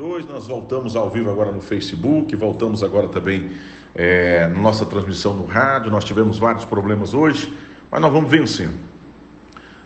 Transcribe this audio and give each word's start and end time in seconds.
2022, 0.00 0.26
nós 0.26 0.46
voltamos 0.46 0.96
ao 0.96 1.10
vivo 1.10 1.30
agora 1.30 1.52
no 1.52 1.60
Facebook, 1.60 2.34
voltamos 2.34 2.82
agora 2.82 3.06
também 3.08 3.50
é, 3.94 4.48
na 4.48 4.58
nossa 4.58 4.86
transmissão 4.86 5.34
no 5.34 5.44
rádio. 5.44 5.90
Nós 5.90 6.04
tivemos 6.04 6.38
vários 6.38 6.64
problemas 6.64 7.12
hoje, 7.12 7.52
mas 7.90 8.00
nós 8.00 8.10
vamos 8.10 8.30
vencendo. 8.30 8.78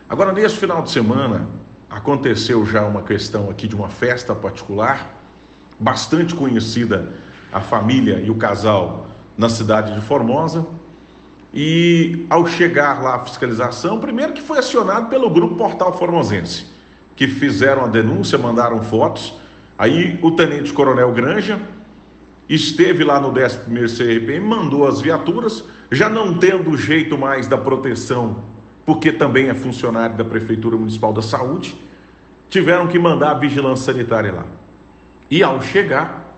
Agora, 0.07 0.31
nesse 0.31 0.55
final 0.55 0.81
de 0.81 0.89
semana, 0.89 1.49
aconteceu 1.89 2.65
já 2.65 2.85
uma 2.85 3.01
questão 3.01 3.49
aqui 3.49 3.67
de 3.67 3.75
uma 3.75 3.89
festa 3.89 4.33
particular, 4.33 5.21
bastante 5.77 6.33
conhecida 6.33 7.11
a 7.51 7.59
família 7.59 8.21
e 8.21 8.29
o 8.29 8.35
casal 8.35 9.07
na 9.37 9.49
cidade 9.49 9.93
de 9.93 9.99
Formosa. 9.99 10.65
E 11.53 12.25
ao 12.29 12.47
chegar 12.47 13.03
lá 13.03 13.15
a 13.15 13.19
fiscalização, 13.19 13.99
primeiro 13.99 14.31
que 14.31 14.41
foi 14.41 14.59
acionado 14.59 15.09
pelo 15.09 15.29
grupo 15.29 15.55
Portal 15.55 15.97
Formosense, 15.97 16.67
que 17.17 17.27
fizeram 17.27 17.83
a 17.83 17.87
denúncia, 17.87 18.37
mandaram 18.37 18.81
fotos. 18.81 19.43
Aí 19.77 20.19
o 20.21 20.31
tenente 20.31 20.71
coronel 20.71 21.11
Granja 21.11 21.59
esteve 22.47 23.03
lá 23.03 23.19
no 23.19 23.31
11º 23.33 23.97
CRPM, 23.97 24.39
mandou 24.47 24.87
as 24.87 25.01
viaturas, 25.01 25.65
já 25.91 26.07
não 26.07 26.37
tendo 26.37 26.77
jeito 26.77 27.17
mais 27.17 27.47
da 27.47 27.57
proteção, 27.57 28.43
porque 28.85 29.11
também 29.11 29.49
é 29.49 29.53
funcionário 29.53 30.15
da 30.15 30.23
Prefeitura 30.23 30.77
Municipal 30.77 31.11
da 31.11 31.21
Saúde, 31.21 31.75
tiveram 32.47 32.87
que 32.87 32.99
mandar 32.99 33.31
a 33.31 33.33
vigilância 33.39 33.93
sanitária 33.93 34.31
lá. 34.31 34.45
E 35.29 35.41
ao 35.41 35.59
chegar, 35.61 36.35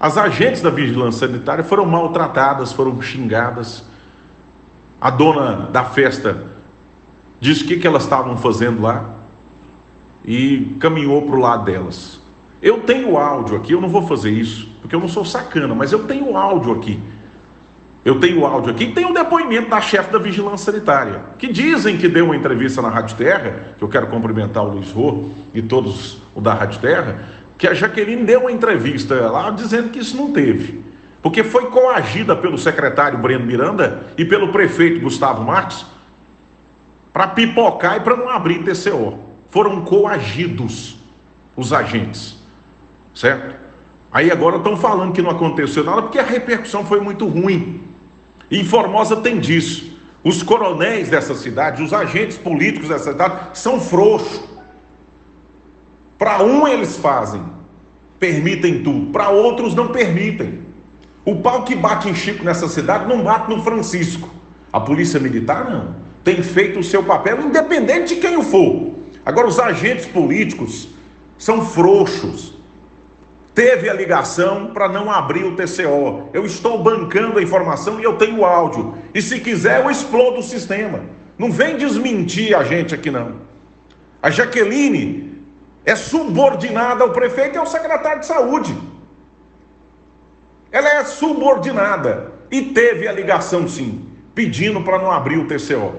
as 0.00 0.16
agentes 0.16 0.62
da 0.62 0.70
vigilância 0.70 1.26
sanitária 1.26 1.62
foram 1.62 1.84
maltratadas, 1.84 2.72
foram 2.72 3.00
xingadas, 3.00 3.84
a 5.00 5.10
dona 5.10 5.68
da 5.70 5.84
festa 5.84 6.46
disse 7.38 7.64
o 7.64 7.66
que, 7.66 7.76
que 7.76 7.86
elas 7.86 8.04
estavam 8.04 8.36
fazendo 8.38 8.80
lá 8.80 9.10
e 10.24 10.76
caminhou 10.80 11.26
para 11.26 11.36
o 11.36 11.38
lado 11.38 11.64
delas. 11.64 12.25
Eu 12.60 12.80
tenho 12.80 13.16
áudio 13.16 13.56
aqui, 13.56 13.72
eu 13.72 13.80
não 13.80 13.88
vou 13.88 14.02
fazer 14.06 14.30
isso, 14.30 14.68
porque 14.80 14.94
eu 14.94 15.00
não 15.00 15.08
sou 15.08 15.24
sacana, 15.24 15.74
mas 15.74 15.92
eu 15.92 16.04
tenho 16.04 16.36
áudio 16.36 16.72
aqui. 16.72 17.00
Eu 18.04 18.20
tenho 18.20 18.46
áudio 18.46 18.70
aqui, 18.70 18.92
tem 18.92 19.04
um 19.04 19.12
depoimento 19.12 19.68
da 19.68 19.80
chefe 19.80 20.12
da 20.12 20.18
Vigilância 20.18 20.72
Sanitária, 20.72 21.22
que 21.38 21.48
dizem 21.48 21.98
que 21.98 22.08
deu 22.08 22.26
uma 22.26 22.36
entrevista 22.36 22.80
na 22.80 22.88
Rádio 22.88 23.16
Terra, 23.16 23.74
que 23.76 23.82
eu 23.82 23.88
quero 23.88 24.06
cumprimentar 24.06 24.64
o 24.64 24.74
Luiz 24.74 24.92
Rô 24.92 25.30
e 25.52 25.60
todos 25.60 26.22
o 26.34 26.40
da 26.40 26.54
Rádio 26.54 26.80
Terra, 26.80 27.20
que 27.58 27.66
a 27.66 27.74
Jaqueline 27.74 28.22
deu 28.24 28.40
uma 28.40 28.52
entrevista 28.52 29.14
lá 29.30 29.50
dizendo 29.50 29.90
que 29.90 29.98
isso 29.98 30.16
não 30.16 30.32
teve 30.32 30.86
porque 31.26 31.42
foi 31.42 31.66
coagida 31.70 32.36
pelo 32.36 32.56
secretário 32.56 33.18
Breno 33.18 33.44
Miranda 33.44 34.06
e 34.16 34.24
pelo 34.24 34.52
prefeito 34.52 35.00
Gustavo 35.00 35.42
Marques 35.42 35.84
para 37.12 37.26
pipocar 37.26 37.96
e 37.96 38.00
para 38.00 38.16
não 38.16 38.30
abrir 38.30 38.62
TCO. 38.62 39.18
Foram 39.48 39.84
coagidos 39.84 40.96
os 41.56 41.72
agentes, 41.72 42.35
certo? 43.16 43.56
Aí 44.12 44.30
agora 44.30 44.58
estão 44.58 44.76
falando 44.76 45.12
que 45.12 45.22
não 45.22 45.30
aconteceu 45.30 45.82
nada 45.82 46.02
porque 46.02 46.18
a 46.18 46.22
repercussão 46.22 46.84
foi 46.84 47.00
muito 47.00 47.26
ruim. 47.26 47.82
E 48.50 48.62
Formosa 48.62 49.16
tem 49.16 49.40
disso. 49.40 49.96
Os 50.22 50.42
coronéis 50.42 51.08
dessa 51.08 51.34
cidade, 51.34 51.82
os 51.82 51.92
agentes 51.92 52.36
políticos 52.36 52.88
dessa 52.88 53.12
cidade 53.12 53.58
são 53.58 53.80
frouxos. 53.80 54.42
Para 56.18 56.42
um 56.42 56.66
eles 56.66 56.96
fazem, 56.96 57.42
permitem 58.18 58.82
tudo, 58.82 59.10
para 59.12 59.30
outros 59.30 59.74
não 59.74 59.88
permitem. 59.88 60.60
O 61.24 61.36
pau 61.36 61.64
que 61.64 61.74
bate 61.74 62.08
em 62.08 62.14
Chico 62.14 62.44
nessa 62.44 62.68
cidade 62.68 63.08
não 63.08 63.22
bate 63.22 63.50
no 63.50 63.62
Francisco. 63.62 64.28
A 64.72 64.80
polícia 64.80 65.18
militar 65.18 65.68
não. 65.68 65.96
Tem 66.22 66.42
feito 66.42 66.78
o 66.78 66.84
seu 66.84 67.02
papel, 67.02 67.40
independente 67.42 68.14
de 68.14 68.20
quem 68.20 68.36
o 68.36 68.42
for. 68.42 68.92
Agora, 69.24 69.46
os 69.46 69.58
agentes 69.58 70.06
políticos 70.06 70.88
são 71.36 71.64
frouxos. 71.64 72.55
Teve 73.56 73.88
a 73.88 73.94
ligação 73.94 74.66
para 74.74 74.86
não 74.86 75.10
abrir 75.10 75.44
o 75.44 75.56
TCO. 75.56 76.28
Eu 76.34 76.44
estou 76.44 76.76
bancando 76.82 77.38
a 77.38 77.42
informação 77.42 77.98
e 77.98 78.04
eu 78.04 78.18
tenho 78.18 78.44
áudio. 78.44 78.98
E 79.14 79.22
se 79.22 79.40
quiser, 79.40 79.80
eu 79.80 79.90
explodo 79.90 80.40
o 80.40 80.42
sistema. 80.42 81.00
Não 81.38 81.50
vem 81.50 81.78
desmentir 81.78 82.54
a 82.54 82.62
gente 82.62 82.94
aqui, 82.94 83.10
não. 83.10 83.36
A 84.22 84.28
Jaqueline 84.28 85.42
é 85.86 85.96
subordinada 85.96 87.02
ao 87.02 87.12
prefeito 87.12 87.54
e 87.54 87.58
ao 87.58 87.64
secretário 87.64 88.20
de 88.20 88.26
saúde. 88.26 88.76
Ela 90.70 90.90
é 90.90 91.04
subordinada 91.04 92.32
e 92.50 92.60
teve 92.60 93.08
a 93.08 93.12
ligação 93.12 93.66
sim, 93.66 94.06
pedindo 94.34 94.82
para 94.82 94.98
não 94.98 95.10
abrir 95.10 95.38
o 95.38 95.46
TCO. 95.46 95.94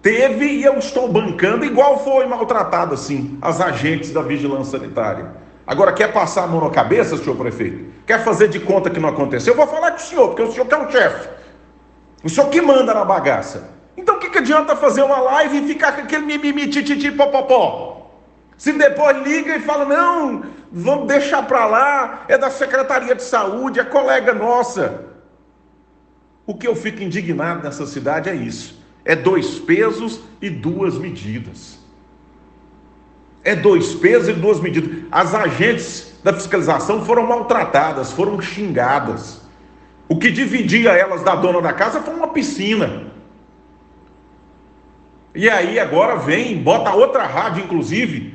Teve 0.00 0.46
e 0.46 0.64
eu 0.64 0.78
estou 0.78 1.12
bancando, 1.12 1.62
igual 1.62 2.02
foi 2.02 2.24
maltratado 2.24 2.94
assim, 2.94 3.36
as 3.42 3.60
agentes 3.60 4.12
da 4.12 4.22
vigilância 4.22 4.78
sanitária. 4.78 5.44
Agora, 5.66 5.92
quer 5.92 6.12
passar 6.12 6.44
a 6.44 6.46
mão 6.46 6.60
na 6.60 6.70
cabeça, 6.70 7.16
senhor 7.16 7.36
prefeito? 7.36 7.92
Quer 8.06 8.22
fazer 8.22 8.48
de 8.48 8.60
conta 8.60 8.88
que 8.88 9.00
não 9.00 9.08
aconteceu? 9.08 9.52
Eu 9.52 9.56
vou 9.56 9.66
falar 9.66 9.90
com 9.90 9.96
o 9.96 10.00
senhor, 10.00 10.28
porque 10.28 10.42
o 10.42 10.52
senhor 10.52 10.66
que 10.66 10.74
é 10.74 10.78
o 10.78 10.90
chefe. 10.90 11.28
O 12.22 12.28
senhor 12.28 12.48
que 12.50 12.60
manda 12.60 12.94
na 12.94 13.04
bagaça. 13.04 13.70
Então 13.96 14.16
o 14.16 14.18
que, 14.20 14.30
que 14.30 14.38
adianta 14.38 14.76
fazer 14.76 15.02
uma 15.02 15.18
live 15.18 15.58
e 15.58 15.66
ficar 15.66 15.92
com 15.92 16.02
aquele 16.02 16.24
mimimi, 16.24 16.68
tititi, 16.68 17.10
popopó? 17.10 18.12
Se 18.56 18.72
depois 18.72 19.16
liga 19.26 19.56
e 19.56 19.60
fala, 19.60 19.84
não, 19.84 20.44
vamos 20.70 21.08
deixar 21.08 21.42
para 21.42 21.66
lá, 21.66 22.24
é 22.28 22.38
da 22.38 22.48
Secretaria 22.48 23.14
de 23.14 23.22
Saúde, 23.22 23.80
é 23.80 23.84
colega 23.84 24.32
nossa. 24.32 25.04
O 26.46 26.54
que 26.54 26.66
eu 26.66 26.76
fico 26.76 27.02
indignado 27.02 27.64
nessa 27.64 27.86
cidade 27.86 28.30
é 28.30 28.34
isso: 28.34 28.80
é 29.04 29.16
dois 29.16 29.58
pesos 29.58 30.20
e 30.40 30.48
duas 30.48 30.96
medidas. 30.96 31.78
É 33.46 33.54
dois 33.54 33.94
pesos 33.94 34.30
e 34.30 34.32
duas 34.32 34.58
medidas. 34.58 35.04
As 35.08 35.32
agentes 35.32 36.18
da 36.24 36.32
fiscalização 36.32 37.04
foram 37.04 37.24
maltratadas, 37.24 38.10
foram 38.10 38.40
xingadas. 38.40 39.40
O 40.08 40.18
que 40.18 40.32
dividia 40.32 40.90
elas 40.90 41.22
da 41.22 41.36
dona 41.36 41.62
da 41.62 41.72
casa 41.72 42.02
foi 42.02 42.12
uma 42.12 42.26
piscina. 42.26 43.04
E 45.32 45.48
aí 45.48 45.78
agora 45.78 46.16
vem, 46.16 46.60
bota 46.60 46.92
outra 46.92 47.24
rádio, 47.24 47.62
inclusive, 47.62 48.34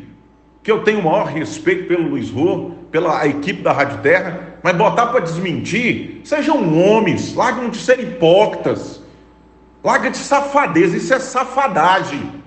que 0.64 0.72
eu 0.72 0.82
tenho 0.82 1.02
o 1.02 1.04
maior 1.04 1.26
respeito 1.26 1.90
pelo 1.90 2.08
Luiz 2.08 2.30
Rô, 2.30 2.72
pela 2.90 3.28
equipe 3.28 3.62
da 3.62 3.74
Rádio 3.74 3.98
Terra, 3.98 4.60
mas 4.64 4.78
botar 4.78 5.08
para 5.08 5.20
desmentir, 5.20 6.22
sejam 6.24 6.74
homens, 6.80 7.36
largam 7.36 7.70
de 7.70 7.78
ser 7.78 8.00
hipócritas, 8.00 9.04
larga 9.84 10.10
de 10.10 10.18
safadeza, 10.18 10.96
isso 10.96 11.14
é 11.14 11.20
safadagem. 11.20 12.41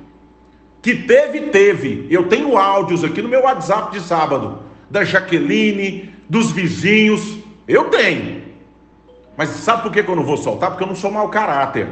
Que 0.85 0.95
teve, 0.95 1.41
teve. 1.49 2.07
Eu 2.11 2.29
tenho 2.29 2.59
áudios 2.59 3.03
aqui 3.03 3.23
no 3.23 3.29
meu 3.31 3.45
WhatsApp 3.45 3.91
de 3.91 4.05
sábado, 4.05 4.65
da 4.91 5.03
Jaqueline, 5.03 6.15
dos 6.29 6.53
vizinhos, 6.53 7.39
eu 7.67 7.85
tenho. 7.85 8.43
Mas 9.35 9.49
sabe 9.49 9.83
por 9.83 9.91
que 9.91 10.01
eu 10.01 10.15
não 10.15 10.25
vou 10.25 10.37
soltar? 10.37 10.73
Porque 10.73 10.83
eu 10.83 10.89
não 10.89 10.95
sou 10.95 11.11
mau 11.11 11.31
caráter. 11.31 11.89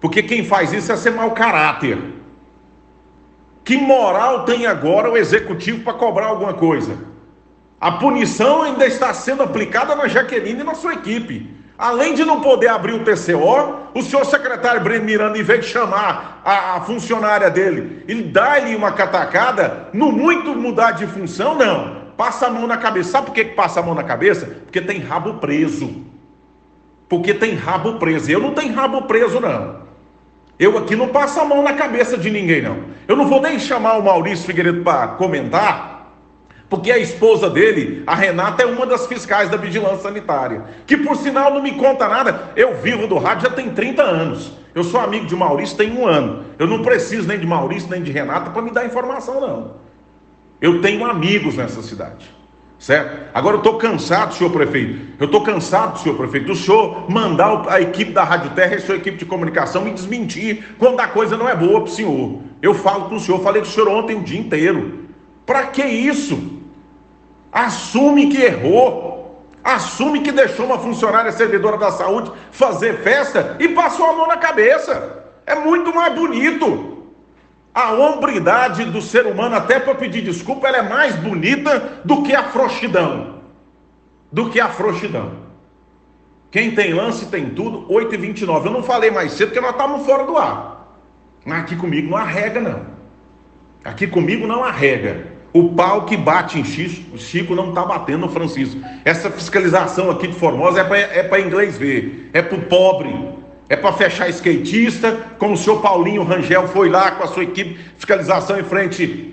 Porque 0.00 0.22
quem 0.22 0.46
faz 0.46 0.72
isso 0.72 0.90
é 0.92 0.96
ser 0.96 1.10
mau 1.10 1.32
caráter. 1.32 1.98
Que 3.62 3.76
moral 3.76 4.46
tem 4.46 4.66
agora 4.66 5.10
o 5.12 5.16
executivo 5.18 5.84
para 5.84 5.92
cobrar 5.92 6.28
alguma 6.28 6.54
coisa? 6.54 6.96
A 7.78 7.92
punição 7.92 8.62
ainda 8.62 8.86
está 8.86 9.12
sendo 9.12 9.42
aplicada 9.42 9.94
na 9.94 10.08
Jaqueline 10.08 10.62
e 10.62 10.64
na 10.64 10.74
sua 10.74 10.94
equipe. 10.94 11.54
Além 11.76 12.14
de 12.14 12.24
não 12.24 12.40
poder 12.40 12.68
abrir 12.68 12.92
o 12.92 13.00
TCO, 13.00 13.76
o 13.94 14.02
senhor 14.02 14.24
secretário 14.24 14.80
Breno 14.80 15.04
Miranda, 15.04 15.36
em 15.36 15.42
vez 15.42 15.64
de 15.64 15.72
chamar 15.72 16.40
a, 16.44 16.76
a 16.76 16.80
funcionária 16.82 17.50
dele 17.50 18.04
e 18.06 18.22
dar-lhe 18.22 18.76
uma 18.76 18.92
catacada, 18.92 19.88
no 19.92 20.12
muito 20.12 20.54
mudar 20.54 20.92
de 20.92 21.06
função, 21.06 21.56
não. 21.56 22.04
Passa 22.16 22.46
a 22.46 22.50
mão 22.50 22.66
na 22.66 22.76
cabeça. 22.76 23.10
Sabe 23.10 23.26
por 23.26 23.34
que, 23.34 23.44
que 23.44 23.54
passa 23.54 23.80
a 23.80 23.82
mão 23.82 23.94
na 23.94 24.04
cabeça? 24.04 24.46
Porque 24.64 24.80
tem 24.80 25.00
rabo 25.00 25.34
preso. 25.34 26.04
Porque 27.08 27.34
tem 27.34 27.54
rabo 27.54 27.94
preso. 27.94 28.30
Eu 28.30 28.40
não 28.40 28.54
tenho 28.54 28.72
rabo 28.72 29.02
preso, 29.02 29.40
não. 29.40 29.82
Eu 30.58 30.78
aqui 30.78 30.94
não 30.94 31.08
passo 31.08 31.40
a 31.40 31.44
mão 31.44 31.62
na 31.62 31.72
cabeça 31.72 32.16
de 32.16 32.30
ninguém, 32.30 32.62
não. 32.62 32.84
Eu 33.08 33.16
não 33.16 33.26
vou 33.26 33.40
nem 33.40 33.58
chamar 33.58 33.98
o 33.98 34.04
Maurício 34.04 34.46
Figueiredo 34.46 34.82
para 34.84 35.08
comentar, 35.08 35.93
porque 36.68 36.90
a 36.90 36.98
esposa 36.98 37.48
dele, 37.50 38.02
a 38.06 38.14
Renata, 38.14 38.62
é 38.62 38.66
uma 38.66 38.86
das 38.86 39.06
fiscais 39.06 39.48
da 39.48 39.56
vigilância 39.56 39.98
sanitária, 39.98 40.64
que 40.86 40.96
por 40.96 41.16
sinal 41.16 41.52
não 41.52 41.62
me 41.62 41.72
conta 41.72 42.08
nada. 42.08 42.52
Eu 42.56 42.76
vivo 42.76 43.06
do 43.06 43.18
rádio 43.18 43.48
já 43.48 43.54
tem 43.54 43.70
30 43.70 44.02
anos. 44.02 44.52
Eu 44.74 44.82
sou 44.82 45.00
amigo 45.00 45.26
de 45.26 45.36
Maurício 45.36 45.76
tem 45.76 45.96
um 45.96 46.06
ano. 46.06 46.44
Eu 46.58 46.66
não 46.66 46.82
preciso 46.82 47.28
nem 47.28 47.38
de 47.38 47.46
Maurício 47.46 47.88
nem 47.88 48.02
de 48.02 48.10
Renata 48.10 48.50
para 48.50 48.62
me 48.62 48.72
dar 48.72 48.84
informação, 48.84 49.40
não. 49.40 49.72
Eu 50.60 50.80
tenho 50.80 51.04
amigos 51.04 51.56
nessa 51.56 51.80
cidade. 51.82 52.34
Certo? 52.78 53.30
Agora 53.32 53.54
eu 53.54 53.58
estou 53.58 53.78
cansado, 53.78 54.34
senhor 54.34 54.50
prefeito. 54.50 55.14
Eu 55.18 55.26
estou 55.26 55.42
cansado, 55.42 55.98
senhor 56.00 56.16
prefeito, 56.16 56.48
do 56.48 56.56
senhor 56.56 57.08
mandar 57.10 57.68
a 57.68 57.80
equipe 57.80 58.10
da 58.10 58.24
Rádio 58.24 58.50
Terra 58.50 58.74
e 58.74 58.80
sua 58.80 58.96
equipe 58.96 59.16
de 59.16 59.24
comunicação 59.24 59.82
me 59.82 59.92
desmentir 59.92 60.74
quando 60.78 60.98
a 61.00 61.06
coisa 61.06 61.36
não 61.36 61.48
é 61.48 61.54
boa 61.54 61.80
para 61.80 61.90
o 61.90 61.94
senhor. 61.94 62.40
Eu 62.60 62.74
falo 62.74 63.08
com 63.08 63.14
o 63.14 63.20
senhor, 63.20 63.40
falei 63.42 63.62
com 63.62 63.68
o 63.68 63.70
senhor 63.70 63.88
ontem 63.88 64.16
o 64.16 64.22
dia 64.22 64.40
inteiro. 64.40 65.04
Para 65.46 65.68
que 65.68 65.82
isso? 65.82 66.53
Assume 67.54 68.30
que 68.30 68.42
errou. 68.42 69.14
Assume 69.62 70.20
que 70.20 70.32
deixou 70.32 70.66
uma 70.66 70.78
funcionária 70.78 71.30
servidora 71.30 71.78
da 71.78 71.92
saúde 71.92 72.32
fazer 72.50 72.98
festa 72.98 73.56
e 73.60 73.68
passou 73.68 74.06
a 74.06 74.12
mão 74.12 74.26
na 74.26 74.36
cabeça. 74.36 75.24
É 75.46 75.54
muito 75.54 75.94
mais 75.94 76.12
bonito. 76.12 77.04
A 77.72 77.92
hombridade 77.92 78.84
do 78.84 79.00
ser 79.00 79.24
humano, 79.24 79.54
até 79.54 79.78
para 79.78 79.94
pedir 79.94 80.22
desculpa, 80.22 80.66
ela 80.66 80.78
é 80.78 80.82
mais 80.82 81.14
bonita 81.16 82.00
do 82.04 82.22
que 82.22 82.34
a 82.34 82.42
frouxidão. 82.42 83.36
Do 84.30 84.50
que 84.50 84.60
a 84.60 84.68
frouxidão. 84.68 85.44
Quem 86.50 86.74
tem 86.74 86.92
lance 86.92 87.26
tem 87.26 87.50
tudo, 87.50 87.84
8 87.92 88.14
e 88.14 88.18
29 88.18 88.68
Eu 88.68 88.72
não 88.72 88.82
falei 88.82 89.10
mais 89.10 89.32
cedo 89.32 89.48
porque 89.48 89.60
nós 89.60 89.72
estávamos 89.72 90.04
fora 90.04 90.24
do 90.24 90.36
ar. 90.36 90.88
Mas 91.44 91.62
aqui 91.62 91.76
comigo 91.76 92.10
não 92.10 92.16
arrega, 92.16 92.60
não. 92.60 92.86
Aqui 93.84 94.06
comigo 94.06 94.46
não 94.46 94.62
arrega. 94.62 95.33
O 95.54 95.68
pau 95.68 96.04
que 96.04 96.16
bate 96.16 96.58
em 96.58 96.64
Chico, 96.64 97.16
Chico 97.16 97.54
não 97.54 97.68
está 97.68 97.84
batendo 97.84 98.22
no 98.22 98.28
Francisco. 98.28 98.80
Essa 99.04 99.30
fiscalização 99.30 100.10
aqui 100.10 100.26
de 100.26 100.34
Formosa 100.34 100.80
é 100.80 101.22
para 101.22 101.38
é 101.38 101.40
inglês 101.40 101.78
ver, 101.78 102.28
é 102.32 102.42
para 102.42 102.58
o 102.58 102.62
pobre, 102.62 103.16
é 103.68 103.76
para 103.76 103.92
fechar 103.92 104.28
skatista, 104.30 105.16
como 105.38 105.54
o 105.54 105.56
senhor 105.56 105.80
Paulinho 105.80 106.24
Rangel 106.24 106.66
foi 106.66 106.88
lá 106.88 107.12
com 107.12 107.22
a 107.22 107.28
sua 107.28 107.44
equipe 107.44 107.78
fiscalização 107.94 108.58
em 108.58 108.64
frente 108.64 109.32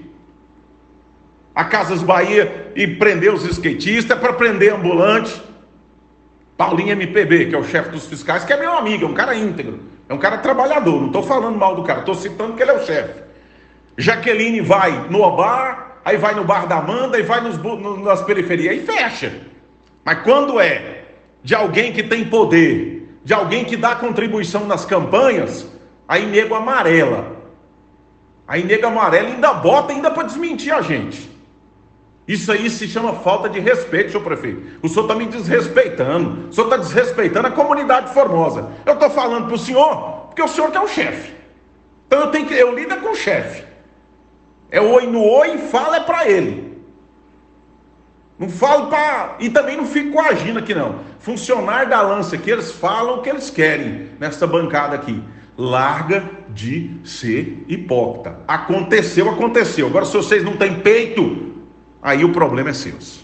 a 1.56 1.65
Casas 1.65 2.03
Bahia 2.03 2.71
e 2.75 2.85
prender 2.85 3.33
os 3.33 3.44
skatistas, 3.44 4.19
para 4.19 4.33
prender 4.33 4.75
ambulante. 4.75 5.41
Paulinho 6.56 6.91
MPB, 6.91 7.47
que 7.47 7.56
é 7.56 7.57
o 7.57 7.63
chefe 7.63 7.89
dos 7.89 8.06
fiscais, 8.06 8.44
que 8.44 8.53
é 8.53 8.57
meu 8.57 8.77
amigo, 8.77 9.06
é 9.06 9.07
um 9.07 9.15
cara 9.15 9.33
íntegro, 9.33 9.79
é 10.07 10.13
um 10.13 10.19
cara 10.19 10.38
trabalhador, 10.38 11.00
não 11.00 11.07
estou 11.07 11.24
falando 11.24 11.57
mal 11.57 11.75
do 11.75 11.81
cara, 11.81 12.01
estou 12.01 12.13
citando 12.13 12.53
que 12.53 12.62
ele 12.62 12.69
é 12.69 12.75
o 12.75 12.85
chefe. 12.85 13.24
Jaqueline 13.97 14.62
vai 14.62 15.07
no 15.09 15.19
bar, 15.35 15.90
aí 16.03 16.18
vai 16.18 16.33
no 16.36 16.44
bar 16.44 16.68
da 16.68 16.77
Amanda 16.77 17.19
e 17.19 17.24
vai 17.24 17.42
nos, 17.42 17.57
nas 18.03 18.21
periferias 18.21 18.77
e 18.77 18.86
fecha. 18.86 19.42
Mas 20.03 20.21
quando 20.24 20.59
é 20.59 21.06
de 21.44 21.56
alguém 21.56 21.92
que 21.92 22.03
tem 22.03 22.25
poder, 22.25 23.19
de 23.24 23.33
alguém 23.33 23.65
que 23.65 23.77
dá 23.77 23.95
contribuição 23.95 24.65
nas 24.65 24.86
campanhas, 24.86 25.68
aí 26.07 26.25
nego 26.25 26.56
amarela. 26.56 27.38
Aí 28.48 28.63
nego 28.63 28.88
amarela 28.88 29.30
ainda 29.30 29.53
bota 29.53 29.94
ainda 29.94 30.12
para 30.12 30.24
desmentir 30.24 30.74
a 30.74 30.81
gente. 30.81 31.30
Isso 32.27 32.51
aí 32.51 32.69
se 32.69 32.88
chama 32.88 33.13
falta 33.13 33.50
de 33.50 33.59
respeito, 33.59 34.12
senhor 34.12 34.24
prefeito. 34.24 34.80
O 34.81 34.88
senhor 34.88 35.03
está 35.03 35.15
me 35.15 35.25
desrespeitando. 35.25 36.50
O 36.50 36.53
senhor 36.53 36.68
está 36.68 36.77
desrespeitando 36.77 37.48
a 37.48 37.51
comunidade 37.51 38.13
formosa. 38.13 38.69
Eu 38.86 38.94
estou 38.94 39.09
falando 39.09 39.48
para 39.48 39.56
o 39.56 39.57
senhor, 39.57 40.27
porque 40.27 40.42
o 40.42 40.48
senhor 40.48 40.71
que 40.71 40.77
é 40.77 40.81
o 40.81 40.88
chefe. 40.88 41.33
Então 42.07 42.21
eu 42.21 42.27
tenho 42.27 42.45
que 42.45 42.53
eu 42.53 42.74
lido 42.74 42.95
com 42.98 43.09
o 43.09 43.15
chefe. 43.15 43.70
É 44.71 44.79
oi 44.79 45.06
no 45.06 45.21
oi, 45.21 45.57
fala 45.57 45.97
é 45.97 46.00
para 46.00 46.29
ele. 46.29 46.71
Não 48.39 48.50
falo 48.50 48.88
para. 48.88 49.35
E 49.39 49.50
também 49.51 49.77
não 49.77 49.85
fico 49.85 50.13
coagindo 50.13 50.57
aqui, 50.57 50.73
não. 50.73 51.01
Funcionário 51.19 51.89
da 51.89 52.01
lança 52.01 52.35
aqui, 52.35 52.50
eles 52.50 52.71
falam 52.71 53.19
o 53.19 53.21
que 53.21 53.29
eles 53.29 53.51
querem 53.51 54.09
nessa 54.19 54.47
bancada 54.47 54.95
aqui. 54.95 55.21
Larga 55.56 56.23
de 56.50 56.89
ser 57.03 57.63
hipócrita. 57.68 58.39
Aconteceu, 58.47 59.29
aconteceu. 59.29 59.85
Agora, 59.85 60.06
se 60.06 60.18
vocês 60.18 60.44
não 60.44 60.57
têm 60.57 60.79
peito, 60.79 61.53
aí 62.01 62.25
o 62.25 62.31
problema 62.31 62.71
é 62.71 62.74
seu. 62.74 63.20